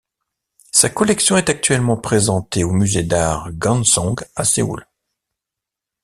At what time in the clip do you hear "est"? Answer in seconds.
1.37-1.51